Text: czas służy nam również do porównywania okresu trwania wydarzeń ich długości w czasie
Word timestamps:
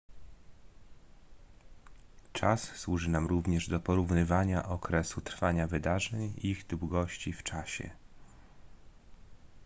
czas 2.33 2.61
służy 2.63 3.09
nam 3.09 3.27
również 3.27 3.69
do 3.69 3.79
porównywania 3.79 4.65
okresu 4.69 5.21
trwania 5.21 5.67
wydarzeń 5.67 6.33
ich 6.37 6.67
długości 6.67 7.33
w 7.33 7.43
czasie 7.43 7.89